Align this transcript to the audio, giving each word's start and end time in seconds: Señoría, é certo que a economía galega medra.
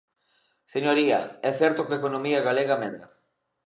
Señoría, 0.73 1.19
é 1.49 1.51
certo 1.61 1.85
que 1.85 1.93
a 1.93 1.99
economía 2.01 2.45
galega 2.47 2.81
medra. 2.83 3.05